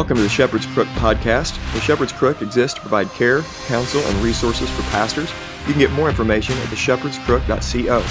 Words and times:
Welcome 0.00 0.16
to 0.16 0.22
the 0.22 0.30
Shepherd's 0.30 0.64
Crook 0.64 0.88
podcast. 0.94 1.62
The 1.74 1.80
Shepherd's 1.82 2.10
Crook 2.10 2.40
exists 2.40 2.72
to 2.76 2.80
provide 2.80 3.10
care, 3.10 3.42
counsel, 3.66 4.00
and 4.00 4.16
resources 4.24 4.70
for 4.70 4.80
pastors. 4.84 5.30
You 5.66 5.74
can 5.74 5.78
get 5.78 5.92
more 5.92 6.08
information 6.08 6.56
at 6.56 6.68
theshepherdscrook.co. 6.68 8.02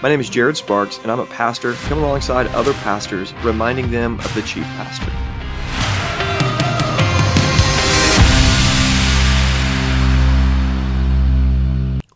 My 0.00 0.08
name 0.08 0.20
is 0.20 0.30
Jared 0.30 0.56
Sparks, 0.56 0.98
and 0.98 1.10
I'm 1.10 1.18
a 1.18 1.26
pastor 1.26 1.72
coming 1.72 2.04
alongside 2.04 2.46
other 2.54 2.72
pastors, 2.74 3.34
reminding 3.42 3.90
them 3.90 4.20
of 4.20 4.32
the 4.36 4.42
chief 4.42 4.62
pastor. 4.62 5.10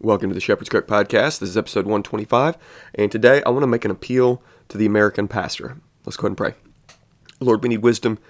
Welcome 0.01 0.31
to 0.31 0.35
the 0.35 0.41
Shepherd's 0.41 0.69
Crook 0.69 0.87
podcast. 0.87 1.41
This 1.41 1.49
is 1.49 1.57
episode 1.57 1.87
125, 1.87 2.57
and 2.95 3.11
today 3.11 3.43
I 3.45 3.51
want 3.51 3.65
to 3.65 3.67
make 3.67 3.85
an 3.85 3.91
appeal 3.91 4.41
to 4.69 4.79
the 4.79 4.87
American 4.87 5.27
pastor. 5.27 5.79
Let's 6.05 6.17
go 6.17 6.29
ahead 6.29 6.31
and 6.31 6.37
pray. 6.37 6.55
Lord, 7.41 7.65
we 7.65 7.69
need 7.69 7.83
wisdom 7.83 8.21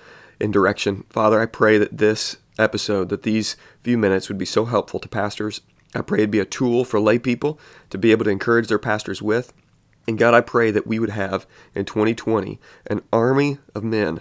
in 0.41 0.51
direction. 0.51 1.05
Father, 1.11 1.41
I 1.41 1.47
pray 1.47 1.79
that 1.79 1.99
this 1.99 2.37
episode, 2.59 3.09
that 3.09 3.23
these 3.23 3.57
few 3.83 3.99
minutes 3.99 4.29
would 4.29 4.39
be 4.39 4.45
so 4.45 4.65
helpful 4.65 5.01
to 5.01 5.09
pastors. 5.09 5.61
I 5.95 6.03
pray 6.03 6.19
it'd 6.19 6.31
be 6.31 6.41
a 6.41 6.45
tool 6.45 6.85
for 6.85 7.01
lay 7.01 7.19
people 7.19 7.59
to 7.91 7.99
be 7.99 8.11
able 8.11 8.25
to 8.25 8.31
encourage 8.31 8.69
their 8.69 8.79
pastors 8.79 9.23
with. 9.23 9.53
And 10.09 10.19
God, 10.19 10.35
I 10.35 10.41
pray 10.41 10.71
that 10.71 10.87
we 10.87 10.99
would 10.99 11.11
have 11.11 11.47
in 11.75 11.85
2020 11.85 12.61
an 12.87 13.03
army 13.13 13.59
of 13.75 13.83
men 13.83 14.21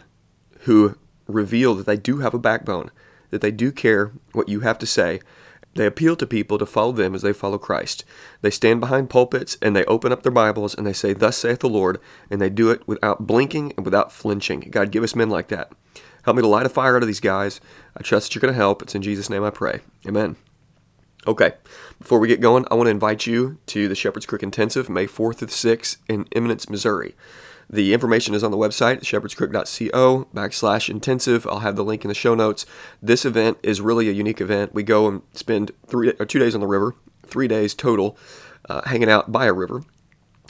who 0.61 0.97
reveal 1.27 1.75
that 1.75 1.85
they 1.85 1.97
do 1.97 2.19
have 2.19 2.33
a 2.33 2.39
backbone, 2.39 2.91
that 3.29 3.41
they 3.41 3.51
do 3.51 3.71
care 3.71 4.11
what 4.31 4.49
you 4.49 4.61
have 4.61 4.79
to 4.79 4.85
say. 4.85 5.19
They 5.75 5.85
appeal 5.85 6.15
to 6.15 6.25
people 6.25 6.57
to 6.57 6.65
follow 6.65 6.93
them 6.93 7.13
as 7.13 7.21
they 7.21 7.33
follow 7.33 7.57
Christ. 7.57 8.05
They 8.41 8.49
stand 8.49 8.79
behind 8.79 9.09
pulpits 9.09 9.57
and 9.61 9.75
they 9.75 9.83
open 9.85 10.11
up 10.11 10.23
their 10.23 10.31
Bibles 10.31 10.73
and 10.73 10.87
they 10.87 10.93
say, 10.93 11.13
Thus 11.13 11.37
saith 11.37 11.59
the 11.59 11.69
Lord, 11.69 11.99
and 12.29 12.41
they 12.41 12.49
do 12.49 12.71
it 12.71 12.87
without 12.87 13.27
blinking 13.27 13.73
and 13.75 13.85
without 13.85 14.11
flinching. 14.11 14.61
God, 14.71 14.91
give 14.91 15.03
us 15.03 15.15
men 15.15 15.29
like 15.29 15.49
that. 15.49 15.71
Help 16.23 16.37
me 16.37 16.41
to 16.41 16.47
light 16.47 16.65
a 16.65 16.69
fire 16.69 16.95
out 16.95 17.03
of 17.03 17.07
these 17.07 17.19
guys. 17.19 17.59
I 17.95 18.01
trust 18.01 18.27
that 18.27 18.35
you're 18.35 18.41
going 18.41 18.53
to 18.53 18.57
help. 18.57 18.81
It's 18.81 18.95
in 18.95 19.01
Jesus' 19.01 19.29
name 19.29 19.43
I 19.43 19.51
pray. 19.51 19.81
Amen. 20.07 20.37
Okay, 21.27 21.53
before 21.99 22.19
we 22.19 22.27
get 22.27 22.39
going, 22.39 22.65
I 22.69 22.75
want 22.75 22.87
to 22.87 22.91
invite 22.91 23.25
you 23.25 23.57
to 23.67 23.87
the 23.87 23.95
Shepherd's 23.95 24.27
Crook 24.27 24.43
Intensive, 24.43 24.89
May 24.89 25.07
4th 25.07 25.37
through 25.37 25.47
6th 25.47 25.97
in 26.07 26.27
Eminence, 26.35 26.69
Missouri. 26.69 27.15
The 27.69 27.93
information 27.93 28.33
is 28.33 28.43
on 28.43 28.51
the 28.51 28.57
website, 28.57 29.01
shepherdscrook.co 29.01 30.27
backslash 30.33 30.89
intensive. 30.89 31.47
I'll 31.47 31.59
have 31.59 31.75
the 31.75 31.83
link 31.83 32.03
in 32.03 32.09
the 32.09 32.15
show 32.15 32.35
notes. 32.35 32.65
This 33.01 33.25
event 33.25 33.57
is 33.63 33.81
really 33.81 34.07
a 34.09 34.13
unique 34.13 34.41
event. 34.41 34.73
We 34.73 34.83
go 34.83 35.07
and 35.07 35.21
spend 35.33 35.71
three 35.87 36.13
or 36.19 36.25
two 36.25 36.39
days 36.39 36.53
on 36.53 36.61
the 36.61 36.67
river, 36.67 36.95
three 37.25 37.47
days 37.47 37.73
total, 37.73 38.17
uh, 38.69 38.81
hanging 38.85 39.09
out 39.09 39.31
by 39.31 39.45
a 39.45 39.53
river 39.53 39.83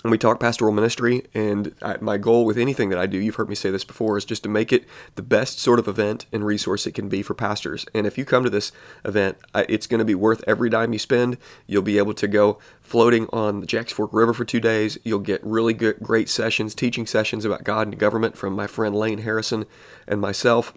and 0.06 0.12
we 0.12 0.20
talk 0.20 0.40
pastoral 0.40 0.72
ministry. 0.72 1.24
And 1.34 1.74
I, 1.82 1.98
my 2.00 2.18
goal 2.18 2.46
with 2.46 2.60
anything 2.60 2.90
that 2.90 3.00
I 3.00 3.08
do, 3.08 3.18
you've 3.18 3.38
heard 3.38 3.50
me 3.50 3.56
say 3.56 3.72
this 3.72 3.84
before, 3.84 4.20
is 4.20 4.24
just 4.24 4.44
to 4.44 4.50
make 4.50 4.72
it 4.72 4.86
the 5.16 5.24
best 5.24 5.58
sort 5.58 5.80
of 5.80 5.88
event 5.88 6.28
and 6.32 6.46
resource 6.46 6.86
it 6.86 6.92
can 6.92 7.10
be 7.10 7.24
for 7.24 7.34
pastors. 7.34 7.88
And 7.92 8.06
if 8.06 8.16
you 8.16 8.24
come 8.24 8.44
to 8.44 8.52
this 8.52 8.72
event, 9.04 9.40
it's 9.56 9.88
going 9.88 9.98
to 9.98 10.06
be 10.06 10.14
worth 10.14 10.44
every 10.46 10.70
dime 10.70 10.94
you 10.94 11.00
spend. 11.00 11.40
You'll 11.66 11.82
be 11.82 11.98
able 11.98 12.14
to 12.14 12.28
go 12.28 12.60
floating 12.82 13.28
on 13.34 13.62
the 13.62 13.66
Jacks 13.66 13.94
Fork 13.94 14.14
River 14.14 14.32
for 14.32 14.46
two 14.46 14.60
days. 14.60 15.00
You'll 15.04 15.18
get 15.18 15.44
really 15.44 15.74
good, 15.74 15.98
great 16.02 16.30
sessions, 16.30 16.76
teaching 16.76 17.08
sessions 17.08 17.44
about 17.44 17.64
God 17.64 17.88
and 17.88 17.98
government 17.98 18.38
from 18.38 18.54
my 18.54 18.68
friend 18.68 18.96
Lane 18.96 19.18
Harrison 19.24 19.66
and 20.08 20.22
myself 20.22 20.72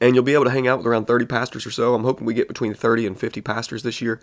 and 0.00 0.14
you'll 0.14 0.24
be 0.24 0.32
able 0.32 0.46
to 0.46 0.50
hang 0.50 0.66
out 0.66 0.78
with 0.78 0.86
around 0.86 1.04
30 1.04 1.26
pastors 1.26 1.66
or 1.66 1.70
so. 1.70 1.94
I'm 1.94 2.04
hoping 2.04 2.24
we 2.26 2.32
get 2.32 2.48
between 2.48 2.72
30 2.72 3.06
and 3.06 3.20
50 3.20 3.42
pastors 3.42 3.82
this 3.82 4.00
year 4.00 4.18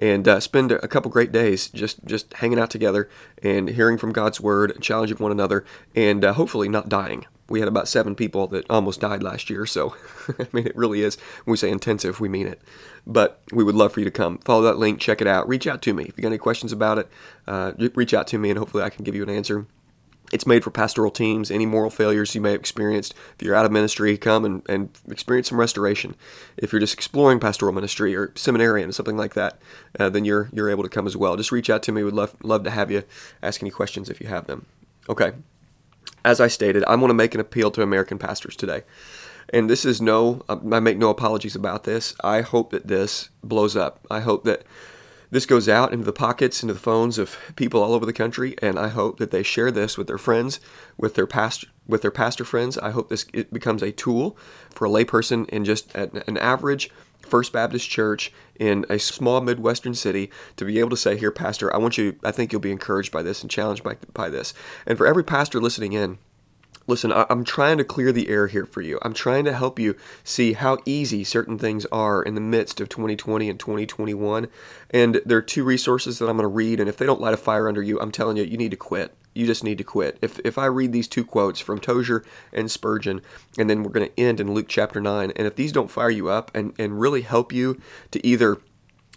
and 0.00 0.26
uh, 0.26 0.40
spend 0.40 0.72
a 0.72 0.88
couple 0.88 1.10
great 1.10 1.32
days 1.32 1.68
just 1.68 2.04
just 2.04 2.32
hanging 2.34 2.58
out 2.58 2.70
together 2.70 3.08
and 3.42 3.68
hearing 3.70 3.98
from 3.98 4.12
God's 4.12 4.40
word, 4.40 4.78
challenging 4.80 5.18
one 5.18 5.32
another, 5.32 5.64
and 5.94 6.24
uh, 6.24 6.32
hopefully 6.32 6.68
not 6.68 6.88
dying. 6.88 7.26
We 7.48 7.60
had 7.60 7.68
about 7.68 7.86
seven 7.86 8.16
people 8.16 8.48
that 8.48 8.68
almost 8.68 9.00
died 9.00 9.22
last 9.22 9.48
year, 9.48 9.66
so 9.66 9.94
I 10.38 10.46
mean, 10.52 10.66
it 10.66 10.76
really 10.76 11.02
is. 11.02 11.16
When 11.44 11.52
we 11.52 11.56
say 11.56 11.70
intensive, 11.70 12.18
we 12.18 12.28
mean 12.28 12.46
it. 12.46 12.60
But 13.06 13.40
we 13.52 13.62
would 13.62 13.76
love 13.76 13.92
for 13.92 14.00
you 14.00 14.04
to 14.04 14.10
come. 14.10 14.38
Follow 14.38 14.62
that 14.62 14.78
link, 14.78 15.00
check 15.00 15.20
it 15.20 15.28
out, 15.28 15.48
reach 15.48 15.66
out 15.66 15.80
to 15.82 15.94
me. 15.94 16.04
If 16.04 16.16
you 16.16 16.22
got 16.22 16.28
any 16.28 16.38
questions 16.38 16.72
about 16.72 16.98
it, 16.98 17.08
uh, 17.46 17.72
reach 17.94 18.14
out 18.14 18.26
to 18.28 18.38
me, 18.38 18.50
and 18.50 18.58
hopefully 18.58 18.82
I 18.82 18.90
can 18.90 19.04
give 19.04 19.14
you 19.14 19.22
an 19.22 19.30
answer. 19.30 19.66
It's 20.32 20.46
made 20.46 20.64
for 20.64 20.70
pastoral 20.70 21.10
teams, 21.10 21.50
any 21.50 21.66
moral 21.66 21.90
failures 21.90 22.34
you 22.34 22.40
may 22.40 22.52
have 22.52 22.60
experienced. 22.60 23.14
If 23.38 23.46
you're 23.46 23.54
out 23.54 23.64
of 23.64 23.72
ministry, 23.72 24.16
come 24.16 24.44
and, 24.44 24.62
and 24.68 24.88
experience 25.08 25.48
some 25.48 25.60
restoration. 25.60 26.16
If 26.56 26.72
you're 26.72 26.80
just 26.80 26.94
exploring 26.94 27.40
pastoral 27.40 27.72
ministry 27.72 28.16
or 28.16 28.32
seminarian, 28.34 28.88
or 28.88 28.92
something 28.92 29.16
like 29.16 29.34
that, 29.34 29.58
uh, 29.98 30.08
then 30.08 30.24
you're 30.24 30.48
you're 30.52 30.70
able 30.70 30.82
to 30.82 30.88
come 30.88 31.06
as 31.06 31.16
well. 31.16 31.36
Just 31.36 31.52
reach 31.52 31.70
out 31.70 31.82
to 31.84 31.92
me. 31.92 32.02
We'd 32.02 32.14
love, 32.14 32.34
love 32.42 32.64
to 32.64 32.70
have 32.70 32.90
you 32.90 33.04
ask 33.42 33.62
any 33.62 33.70
questions 33.70 34.08
if 34.08 34.20
you 34.20 34.26
have 34.26 34.46
them. 34.46 34.66
Okay. 35.08 35.32
As 36.24 36.40
I 36.40 36.48
stated, 36.48 36.84
I 36.84 36.96
want 36.96 37.10
to 37.10 37.14
make 37.14 37.34
an 37.34 37.40
appeal 37.40 37.70
to 37.70 37.82
American 37.82 38.18
pastors 38.18 38.56
today. 38.56 38.82
And 39.50 39.70
this 39.70 39.84
is 39.84 40.00
no, 40.00 40.42
I 40.48 40.80
make 40.80 40.98
no 40.98 41.10
apologies 41.10 41.54
about 41.54 41.84
this. 41.84 42.16
I 42.24 42.40
hope 42.40 42.70
that 42.70 42.88
this 42.88 43.30
blows 43.44 43.76
up. 43.76 44.04
I 44.10 44.20
hope 44.20 44.42
that 44.42 44.64
this 45.30 45.46
goes 45.46 45.68
out 45.68 45.92
into 45.92 46.04
the 46.04 46.12
pockets, 46.12 46.62
into 46.62 46.74
the 46.74 46.80
phones 46.80 47.18
of 47.18 47.36
people 47.56 47.82
all 47.82 47.94
over 47.94 48.06
the 48.06 48.12
country, 48.12 48.54
and 48.62 48.78
I 48.78 48.88
hope 48.88 49.18
that 49.18 49.30
they 49.30 49.42
share 49.42 49.70
this 49.70 49.98
with 49.98 50.06
their 50.06 50.18
friends, 50.18 50.60
with 50.96 51.14
their 51.14 51.26
pastor, 51.26 51.68
with 51.86 52.02
their 52.02 52.10
pastor 52.10 52.44
friends. 52.44 52.78
I 52.78 52.90
hope 52.90 53.08
this 53.08 53.26
it 53.32 53.52
becomes 53.52 53.82
a 53.82 53.92
tool 53.92 54.36
for 54.70 54.86
a 54.86 54.90
layperson 54.90 55.48
in 55.48 55.64
just 55.64 55.94
an 55.94 56.38
average 56.38 56.90
First 57.26 57.52
Baptist 57.52 57.88
church 57.90 58.32
in 58.58 58.86
a 58.88 58.98
small 58.98 59.40
Midwestern 59.40 59.94
city 59.94 60.30
to 60.56 60.64
be 60.64 60.78
able 60.78 60.90
to 60.90 60.96
say, 60.96 61.16
Here, 61.16 61.32
Pastor, 61.32 61.74
I 61.74 61.78
want 61.78 61.98
you, 61.98 62.16
I 62.24 62.30
think 62.30 62.52
you'll 62.52 62.60
be 62.60 62.70
encouraged 62.70 63.12
by 63.12 63.22
this 63.22 63.42
and 63.42 63.50
challenged 63.50 63.82
by, 63.82 63.96
by 64.12 64.28
this. 64.28 64.54
And 64.86 64.96
for 64.96 65.06
every 65.06 65.24
pastor 65.24 65.60
listening 65.60 65.92
in, 65.92 66.18
Listen, 66.88 67.12
I'm 67.12 67.42
trying 67.42 67.78
to 67.78 67.84
clear 67.84 68.12
the 68.12 68.28
air 68.28 68.46
here 68.46 68.64
for 68.64 68.80
you. 68.80 69.00
I'm 69.02 69.12
trying 69.12 69.44
to 69.46 69.52
help 69.52 69.78
you 69.78 69.96
see 70.22 70.52
how 70.52 70.78
easy 70.84 71.24
certain 71.24 71.58
things 71.58 71.84
are 71.86 72.22
in 72.22 72.36
the 72.36 72.40
midst 72.40 72.80
of 72.80 72.88
2020 72.88 73.50
and 73.50 73.58
2021. 73.58 74.46
And 74.90 75.20
there 75.26 75.38
are 75.38 75.42
two 75.42 75.64
resources 75.64 76.18
that 76.18 76.28
I'm 76.28 76.36
going 76.36 76.44
to 76.44 76.48
read, 76.48 76.78
and 76.78 76.88
if 76.88 76.96
they 76.96 77.06
don't 77.06 77.20
light 77.20 77.34
a 77.34 77.38
fire 77.38 77.68
under 77.68 77.82
you, 77.82 77.98
I'm 78.00 78.12
telling 78.12 78.36
you, 78.36 78.44
you 78.44 78.56
need 78.56 78.70
to 78.70 78.76
quit. 78.76 79.16
You 79.34 79.46
just 79.46 79.64
need 79.64 79.78
to 79.78 79.84
quit. 79.84 80.16
If, 80.22 80.38
if 80.44 80.58
I 80.58 80.66
read 80.66 80.92
these 80.92 81.08
two 81.08 81.24
quotes 81.24 81.60
from 81.60 81.80
Tozer 81.80 82.24
and 82.52 82.70
Spurgeon, 82.70 83.20
and 83.58 83.68
then 83.68 83.82
we're 83.82 83.90
going 83.90 84.08
to 84.08 84.20
end 84.20 84.38
in 84.38 84.54
Luke 84.54 84.66
chapter 84.68 85.00
9, 85.00 85.32
and 85.34 85.46
if 85.46 85.56
these 85.56 85.72
don't 85.72 85.90
fire 85.90 86.08
you 86.08 86.28
up 86.28 86.52
and, 86.54 86.72
and 86.78 87.00
really 87.00 87.22
help 87.22 87.52
you 87.52 87.80
to 88.12 88.24
either 88.24 88.58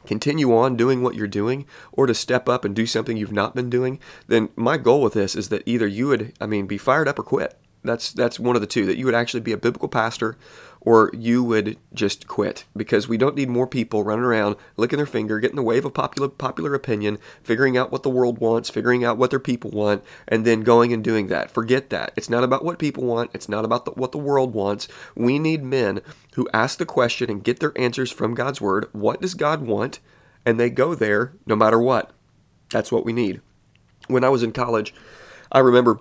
continue 0.05 0.55
on 0.55 0.75
doing 0.75 1.01
what 1.01 1.15
you're 1.15 1.27
doing 1.27 1.65
or 1.91 2.07
to 2.07 2.13
step 2.13 2.47
up 2.49 2.65
and 2.65 2.75
do 2.75 2.85
something 2.85 3.17
you've 3.17 3.31
not 3.31 3.55
been 3.55 3.69
doing, 3.69 3.99
then 4.27 4.49
my 4.55 4.77
goal 4.77 5.01
with 5.01 5.13
this 5.13 5.35
is 5.35 5.49
that 5.49 5.63
either 5.65 5.87
you 5.87 6.07
would, 6.07 6.33
I 6.39 6.45
mean, 6.45 6.67
be 6.67 6.77
fired 6.77 7.07
up 7.07 7.19
or 7.19 7.23
quit. 7.23 7.57
That's 7.83 8.11
that's 8.11 8.39
one 8.39 8.55
of 8.55 8.61
the 8.61 8.67
two 8.67 8.85
that 8.85 8.97
you 8.97 9.05
would 9.05 9.15
actually 9.15 9.39
be 9.39 9.53
a 9.53 9.57
biblical 9.57 9.87
pastor 9.87 10.37
or 10.89 11.11
you 11.13 11.43
would 11.43 11.77
just 11.93 12.27
quit 12.27 12.65
because 12.75 13.07
we 13.07 13.15
don't 13.15 13.35
need 13.35 13.47
more 13.47 13.67
people 13.67 14.03
running 14.03 14.25
around 14.25 14.55
licking 14.75 14.97
their 14.97 15.05
finger, 15.05 15.39
getting 15.39 15.55
the 15.55 15.61
wave 15.61 15.85
of 15.85 15.93
popular 15.93 16.27
popular 16.27 16.73
opinion, 16.73 17.19
figuring 17.43 17.77
out 17.77 17.91
what 17.91 18.01
the 18.01 18.09
world 18.09 18.39
wants, 18.39 18.71
figuring 18.71 19.05
out 19.05 19.15
what 19.15 19.29
their 19.29 19.39
people 19.39 19.69
want, 19.69 20.03
and 20.27 20.45
then 20.45 20.61
going 20.61 20.91
and 20.91 21.03
doing 21.03 21.27
that. 21.27 21.51
Forget 21.51 21.91
that. 21.91 22.11
It's 22.15 22.27
not 22.27 22.43
about 22.43 22.65
what 22.65 22.79
people 22.79 23.03
want. 23.03 23.29
It's 23.35 23.47
not 23.47 23.65
about 23.65 23.85
the, 23.85 23.91
what 23.91 24.11
the 24.11 24.17
world 24.17 24.55
wants. 24.55 24.87
We 25.13 25.37
need 25.37 25.61
men 25.61 26.01
who 26.33 26.49
ask 26.55 26.79
the 26.79 26.87
question 26.87 27.29
and 27.29 27.43
get 27.43 27.59
their 27.59 27.79
answers 27.79 28.09
from 28.09 28.33
God's 28.33 28.59
word. 28.59 28.89
What 28.91 29.21
does 29.21 29.35
God 29.35 29.61
want? 29.61 29.99
And 30.43 30.59
they 30.59 30.71
go 30.71 30.95
there 30.95 31.33
no 31.45 31.55
matter 31.55 31.79
what. 31.79 32.13
That's 32.71 32.91
what 32.91 33.05
we 33.05 33.13
need. 33.13 33.41
When 34.07 34.23
I 34.23 34.29
was 34.29 34.41
in 34.41 34.53
college, 34.53 34.91
I 35.51 35.59
remember 35.59 35.99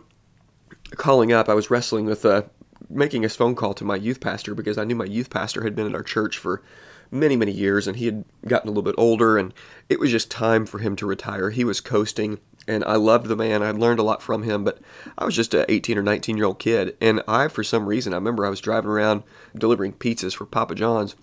calling 0.93 1.31
up. 1.31 1.51
I 1.51 1.55
was 1.55 1.69
wrestling 1.71 2.07
with 2.07 2.25
uh, 2.25 2.45
making 2.91 3.25
a 3.25 3.29
phone 3.29 3.55
call 3.55 3.75
to 3.75 3.85
my 3.85 3.97
youth 3.97 4.21
pastor 4.21 4.55
because 4.55 4.79
I 4.79 4.85
knew 4.85 4.95
my 4.95 5.05
youth 5.05 5.31
pastor 5.31 5.63
had 5.63 5.75
been 5.75 5.87
at 5.87 5.95
our 5.95 6.03
church 6.03 6.39
for 6.39 6.63
many, 7.11 7.37
many 7.37 7.53
years 7.53 7.87
and 7.87 7.97
he 7.97 8.07
had 8.07 8.25
gotten 8.47 8.69
a 8.69 8.71
little 8.71 8.83
bit 8.83 8.95
older 8.99 9.39
and 9.39 9.53
it 9.89 10.01
was 10.01 10.11
just 10.11 10.31
time 10.31 10.67
for 10.67 10.79
him 10.79 10.97
to 10.97 11.07
retire. 11.07 11.51
He 11.51 11.65
was 11.65 11.81
coasting 11.81 12.39
and 12.67 12.85
I 12.85 12.97
loved 12.97 13.27
the 13.27 13.37
man. 13.37 13.63
I 13.63 13.71
learned 13.71 13.99
a 13.99 14.03
lot 14.03 14.23
from 14.23 14.43
him, 14.43 14.65
but 14.65 14.79
I 15.17 15.25
was 15.25 15.35
just 15.35 15.55
an 15.55 15.65
18 15.69 15.99
or 15.99 16.03
19 16.03 16.37
year 16.37 16.47
old 16.47 16.59
kid. 16.59 16.97
And 17.01 17.23
I, 17.27 17.49
for 17.49 17.65
some 17.65 17.87
reason, 17.87 18.13
I 18.13 18.17
remember 18.17 18.45
I 18.45 18.51
was 18.51 18.61
driving 18.61 18.91
around 18.91 19.23
delivering 19.57 19.95
pizzas 19.95 20.35
for 20.35 20.45
Papa 20.45 20.75
John's 20.75 21.17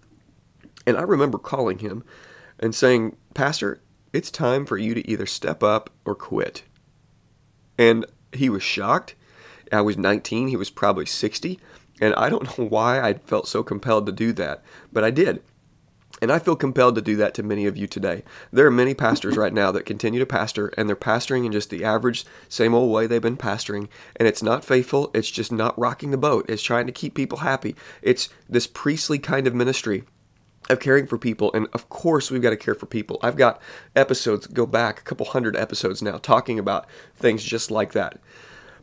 and 0.85 0.97
I 0.97 1.01
remember 1.01 1.37
calling 1.37 1.79
him 1.79 2.03
and 2.59 2.75
saying, 2.75 3.17
Pastor, 3.33 3.81
it's 4.13 4.31
time 4.31 4.65
for 4.65 4.77
you 4.77 4.93
to 4.93 5.09
either 5.09 5.25
step 5.25 5.63
up 5.63 5.89
or 6.05 6.15
quit. 6.15 6.63
And 7.77 8.05
he 8.31 8.49
was 8.49 8.63
shocked 8.63 9.15
I 9.71 9.81
was 9.81 9.97
19, 9.97 10.47
he 10.47 10.55
was 10.55 10.69
probably 10.69 11.05
60, 11.05 11.59
and 12.01 12.13
I 12.15 12.29
don't 12.29 12.57
know 12.57 12.65
why 12.65 13.01
I 13.01 13.13
felt 13.13 13.47
so 13.47 13.63
compelled 13.63 14.05
to 14.05 14.11
do 14.11 14.33
that, 14.33 14.63
but 14.91 15.03
I 15.03 15.11
did. 15.11 15.41
And 16.21 16.31
I 16.31 16.39
feel 16.39 16.55
compelled 16.55 16.95
to 16.95 17.01
do 17.01 17.17
that 17.17 17.33
to 17.33 17.43
many 17.43 17.65
of 17.65 17.75
you 17.75 17.87
today. 17.87 18.23
There 18.51 18.65
are 18.65 18.71
many 18.71 18.93
pastors 18.93 19.35
right 19.35 19.53
now 19.53 19.71
that 19.73 19.85
continue 19.85 20.19
to 20.21 20.25
pastor, 20.25 20.67
and 20.77 20.87
they're 20.87 20.95
pastoring 20.95 21.45
in 21.45 21.51
just 21.51 21.69
the 21.69 21.83
average, 21.83 22.25
same 22.47 22.73
old 22.73 22.91
way 22.91 23.05
they've 23.05 23.21
been 23.21 23.35
pastoring. 23.35 23.89
And 24.15 24.25
it's 24.25 24.41
not 24.41 24.63
faithful, 24.63 25.11
it's 25.13 25.29
just 25.29 25.51
not 25.51 25.77
rocking 25.77 26.11
the 26.11 26.17
boat. 26.17 26.45
It's 26.47 26.63
trying 26.63 26.85
to 26.85 26.93
keep 26.93 27.15
people 27.15 27.39
happy. 27.39 27.75
It's 28.01 28.29
this 28.47 28.65
priestly 28.65 29.19
kind 29.19 29.45
of 29.45 29.53
ministry 29.53 30.05
of 30.69 30.79
caring 30.79 31.05
for 31.05 31.17
people. 31.17 31.51
And 31.53 31.67
of 31.73 31.89
course, 31.89 32.31
we've 32.31 32.41
got 32.41 32.51
to 32.51 32.57
care 32.57 32.75
for 32.75 32.85
people. 32.85 33.19
I've 33.21 33.37
got 33.37 33.61
episodes, 33.95 34.47
go 34.47 34.65
back 34.65 34.99
a 34.99 35.03
couple 35.03 35.25
hundred 35.25 35.55
episodes 35.55 36.01
now, 36.01 36.17
talking 36.17 36.59
about 36.59 36.87
things 37.15 37.43
just 37.43 37.71
like 37.71 37.91
that. 37.91 38.19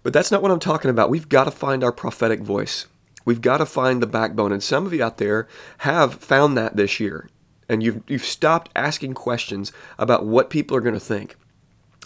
But 0.02 0.12
that's 0.12 0.30
not 0.30 0.42
what 0.42 0.50
I'm 0.50 0.60
talking 0.60 0.90
about. 0.90 1.10
We've 1.10 1.28
got 1.28 1.44
to 1.44 1.50
find 1.50 1.84
our 1.84 1.92
prophetic 1.92 2.40
voice. 2.40 2.86
We've 3.24 3.40
got 3.40 3.58
to 3.58 3.66
find 3.66 4.02
the 4.02 4.06
backbone. 4.06 4.52
And 4.52 4.62
some 4.62 4.86
of 4.86 4.92
you 4.92 5.02
out 5.02 5.18
there 5.18 5.46
have 5.78 6.14
found 6.14 6.56
that 6.56 6.76
this 6.76 6.98
year. 6.98 7.28
And 7.68 7.82
you've, 7.82 8.02
you've 8.08 8.24
stopped 8.24 8.70
asking 8.74 9.14
questions 9.14 9.72
about 9.98 10.26
what 10.26 10.50
people 10.50 10.76
are 10.76 10.80
going 10.80 10.94
to 10.94 11.00
think. 11.00 11.36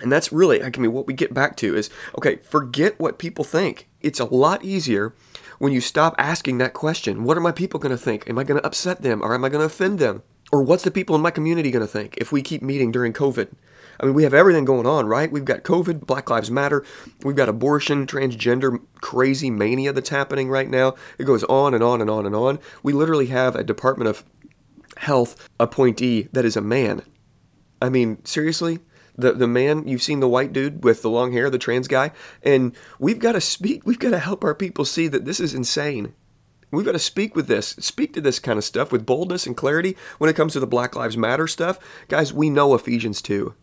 And 0.02 0.12
that's 0.12 0.30
really, 0.30 0.62
I 0.62 0.70
mean, 0.76 0.92
what 0.92 1.06
we 1.06 1.14
get 1.14 1.32
back 1.32 1.56
to 1.56 1.74
is 1.74 1.88
okay, 2.18 2.36
forget 2.36 3.00
what 3.00 3.18
people 3.18 3.44
think. 3.44 3.88
It's 4.02 4.20
a 4.20 4.26
lot 4.26 4.62
easier 4.62 5.14
when 5.58 5.72
you 5.72 5.80
stop 5.80 6.14
asking 6.18 6.58
that 6.58 6.74
question 6.74 7.24
What 7.24 7.38
are 7.38 7.40
my 7.40 7.52
people 7.52 7.80
going 7.80 7.96
to 7.96 8.02
think? 8.02 8.28
Am 8.28 8.38
I 8.38 8.44
going 8.44 8.60
to 8.60 8.66
upset 8.66 9.02
them? 9.02 9.22
Or 9.22 9.34
am 9.34 9.44
I 9.44 9.48
going 9.48 9.60
to 9.60 9.66
offend 9.66 9.98
them? 9.98 10.22
Or 10.52 10.62
what's 10.62 10.84
the 10.84 10.90
people 10.90 11.16
in 11.16 11.22
my 11.22 11.30
community 11.30 11.70
going 11.70 11.84
to 11.84 11.90
think 11.90 12.16
if 12.18 12.30
we 12.30 12.42
keep 12.42 12.62
meeting 12.62 12.92
during 12.92 13.12
COVID? 13.12 13.52
I 14.00 14.06
mean, 14.06 14.14
we 14.14 14.24
have 14.24 14.34
everything 14.34 14.64
going 14.64 14.86
on, 14.86 15.06
right? 15.06 15.30
We've 15.30 15.44
got 15.44 15.62
COVID, 15.62 16.06
Black 16.06 16.30
Lives 16.30 16.50
Matter, 16.50 16.84
we've 17.22 17.36
got 17.36 17.48
abortion, 17.48 18.06
transgender 18.06 18.80
crazy 19.00 19.50
mania 19.50 19.92
that's 19.92 20.10
happening 20.10 20.48
right 20.48 20.68
now. 20.68 20.94
It 21.18 21.24
goes 21.24 21.44
on 21.44 21.74
and 21.74 21.82
on 21.82 22.00
and 22.00 22.10
on 22.10 22.26
and 22.26 22.34
on. 22.34 22.58
We 22.82 22.92
literally 22.92 23.26
have 23.26 23.54
a 23.56 23.64
Department 23.64 24.08
of 24.08 24.24
Health 24.98 25.48
appointee 25.60 26.28
that 26.32 26.46
is 26.46 26.56
a 26.56 26.62
man. 26.62 27.02
I 27.82 27.90
mean, 27.90 28.24
seriously? 28.24 28.80
the 29.16 29.32
the 29.32 29.46
man 29.46 29.86
you've 29.88 30.02
seen 30.02 30.20
the 30.20 30.28
white 30.28 30.52
dude 30.52 30.84
with 30.84 31.02
the 31.02 31.10
long 31.10 31.32
hair, 31.32 31.50
the 31.50 31.58
trans 31.58 31.88
guy, 31.88 32.12
and 32.42 32.74
we've 32.98 33.18
got 33.18 33.32
to 33.32 33.40
speak. 33.40 33.86
We've 33.86 33.98
got 33.98 34.10
to 34.10 34.18
help 34.18 34.44
our 34.44 34.54
people 34.54 34.84
see 34.84 35.08
that 35.08 35.24
this 35.24 35.40
is 35.40 35.54
insane. 35.54 36.14
We've 36.70 36.84
got 36.84 36.92
to 36.92 36.98
speak 36.98 37.36
with 37.36 37.46
this, 37.46 37.68
speak 37.78 38.12
to 38.14 38.20
this 38.20 38.38
kind 38.38 38.58
of 38.58 38.64
stuff 38.64 38.90
with 38.90 39.06
boldness 39.06 39.46
and 39.46 39.56
clarity 39.56 39.96
when 40.18 40.28
it 40.28 40.36
comes 40.36 40.52
to 40.54 40.60
the 40.60 40.66
Black 40.66 40.96
Lives 40.96 41.16
Matter 41.16 41.46
stuff. 41.46 41.78
Guys, 42.08 42.32
we 42.32 42.50
know 42.50 42.74
Ephesians 42.74 43.22
2. 43.22 43.54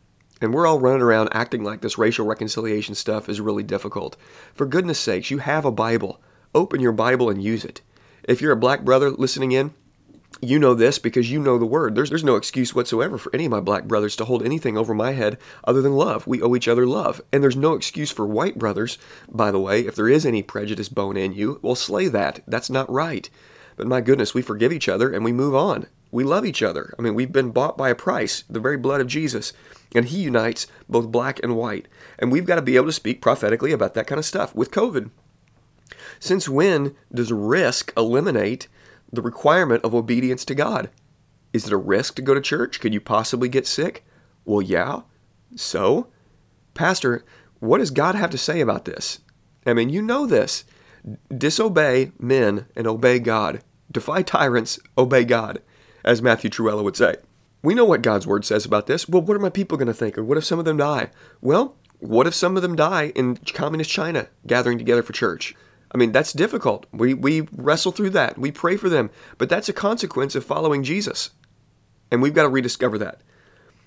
And 0.43 0.53
we're 0.53 0.67
all 0.67 0.79
running 0.79 1.01
around 1.01 1.29
acting 1.31 1.63
like 1.63 1.79
this 1.79 1.97
racial 1.97 2.25
reconciliation 2.25 2.95
stuff 2.95 3.29
is 3.29 3.39
really 3.39 3.63
difficult. 3.63 4.17
For 4.53 4.65
goodness 4.65 4.99
sakes, 4.99 5.31
you 5.31 5.37
have 5.37 5.63
a 5.63 5.71
Bible. 5.71 6.21
Open 6.53 6.81
your 6.81 6.91
Bible 6.91 7.29
and 7.29 7.41
use 7.41 7.63
it. 7.63 7.79
If 8.25 8.41
you're 8.41 8.51
a 8.51 8.57
black 8.57 8.83
brother 8.83 9.09
listening 9.09 9.53
in, 9.53 9.73
you 10.41 10.59
know 10.59 10.73
this 10.73 10.99
because 10.99 11.31
you 11.31 11.39
know 11.39 11.57
the 11.57 11.65
word. 11.65 11.95
There's, 11.95 12.09
there's 12.09 12.25
no 12.25 12.35
excuse 12.35 12.75
whatsoever 12.75 13.17
for 13.17 13.33
any 13.33 13.45
of 13.45 13.51
my 13.51 13.61
black 13.61 13.85
brothers 13.85 14.17
to 14.17 14.25
hold 14.25 14.43
anything 14.43 14.77
over 14.77 14.93
my 14.93 15.11
head 15.11 15.37
other 15.63 15.81
than 15.81 15.93
love. 15.93 16.27
We 16.27 16.41
owe 16.41 16.55
each 16.55 16.67
other 16.67 16.85
love. 16.85 17.21
And 17.31 17.41
there's 17.41 17.55
no 17.55 17.73
excuse 17.73 18.11
for 18.11 18.25
white 18.25 18.59
brothers, 18.59 18.97
by 19.29 19.49
the 19.49 19.61
way, 19.61 19.81
if 19.81 19.95
there 19.95 20.09
is 20.09 20.25
any 20.25 20.43
prejudice 20.43 20.89
bone 20.89 21.15
in 21.15 21.31
you, 21.31 21.59
well, 21.61 21.75
slay 21.75 22.09
that. 22.09 22.41
That's 22.47 22.69
not 22.69 22.91
right. 22.91 23.29
But 23.77 23.87
my 23.87 24.01
goodness, 24.01 24.33
we 24.33 24.41
forgive 24.41 24.73
each 24.73 24.89
other 24.89 25.09
and 25.09 25.23
we 25.23 25.31
move 25.31 25.55
on. 25.55 25.87
We 26.13 26.23
love 26.23 26.45
each 26.45 26.61
other. 26.61 26.93
I 26.97 27.01
mean, 27.01 27.15
we've 27.15 27.31
been 27.31 27.49
bought 27.49 27.75
by 27.75 27.89
a 27.89 27.95
price, 27.95 28.43
the 28.47 28.59
very 28.59 28.77
blood 28.77 29.01
of 29.01 29.07
Jesus, 29.07 29.51
and 29.95 30.05
He 30.05 30.21
unites 30.21 30.67
both 30.87 31.11
black 31.11 31.39
and 31.41 31.55
white. 31.55 31.87
And 32.19 32.31
we've 32.31 32.45
got 32.45 32.55
to 32.55 32.61
be 32.61 32.75
able 32.75 32.85
to 32.85 32.93
speak 32.93 33.19
prophetically 33.19 33.71
about 33.71 33.95
that 33.95 34.05
kind 34.05 34.19
of 34.19 34.25
stuff 34.25 34.53
with 34.53 34.69
COVID. 34.69 35.09
Since 36.19 36.47
when 36.47 36.95
does 37.11 37.31
risk 37.31 37.91
eliminate 37.97 38.67
the 39.11 39.21
requirement 39.21 39.83
of 39.83 39.93
obedience 39.93 40.43
to 40.45 40.55
God. 40.55 40.89
Is 41.53 41.67
it 41.67 41.73
a 41.73 41.77
risk 41.77 42.15
to 42.15 42.21
go 42.21 42.33
to 42.33 42.41
church? 42.41 42.79
Could 42.79 42.93
you 42.93 42.99
possibly 42.99 43.47
get 43.47 43.67
sick? 43.67 44.03
Well, 44.43 44.61
yeah. 44.61 45.01
So, 45.55 46.07
Pastor, 46.73 47.23
what 47.59 47.77
does 47.77 47.91
God 47.91 48.15
have 48.15 48.31
to 48.31 48.37
say 48.37 48.59
about 48.59 48.85
this? 48.85 49.19
I 49.65 49.73
mean, 49.73 49.89
you 49.89 50.01
know 50.01 50.25
this. 50.25 50.63
Disobey 51.35 52.11
men 52.19 52.65
and 52.75 52.87
obey 52.87 53.19
God. 53.19 53.61
Defy 53.91 54.23
tyrants, 54.23 54.79
obey 54.97 55.23
God, 55.23 55.61
as 56.03 56.21
Matthew 56.21 56.49
Trewhella 56.49 56.83
would 56.83 56.97
say. 56.97 57.15
We 57.61 57.73
know 57.73 57.85
what 57.85 58.01
God's 58.01 58.27
word 58.27 58.43
says 58.43 58.65
about 58.65 58.87
this. 58.87 59.07
Well, 59.07 59.21
what 59.21 59.37
are 59.37 59.39
my 59.39 59.49
people 59.49 59.77
going 59.77 59.87
to 59.87 59.93
think? 59.93 60.17
Or 60.17 60.23
what 60.23 60.37
if 60.37 60.43
some 60.43 60.59
of 60.59 60.65
them 60.65 60.77
die? 60.77 61.09
Well, 61.39 61.75
what 61.99 62.27
if 62.27 62.35
some 62.35 62.57
of 62.57 62.61
them 62.61 62.75
die 62.75 63.13
in 63.15 63.37
communist 63.37 63.89
China 63.89 64.27
gathering 64.45 64.77
together 64.77 65.01
for 65.01 65.13
church? 65.13 65.55
I 65.93 65.97
mean, 65.97 66.11
that's 66.11 66.33
difficult. 66.33 66.85
We, 66.91 67.13
we 67.13 67.47
wrestle 67.55 67.91
through 67.91 68.09
that. 68.11 68.37
We 68.37 68.51
pray 68.51 68.75
for 68.75 68.89
them. 68.89 69.11
But 69.37 69.47
that's 69.47 69.69
a 69.69 69.73
consequence 69.73 70.35
of 70.35 70.43
following 70.43 70.83
Jesus. 70.83 71.29
And 72.11 72.21
we've 72.21 72.33
got 72.33 72.43
to 72.43 72.49
rediscover 72.49 72.97
that. 72.97 73.21